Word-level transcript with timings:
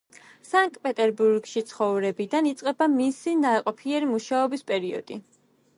სანკტ-პეტერბურგში 0.51 1.63
ცხოვრებიდან 1.73 2.49
იწყება 2.53 2.89
მისი 2.97 3.35
ნაყოფიერი 3.47 4.13
მუშაობის 4.15 4.69
პერიოდი. 4.73 5.23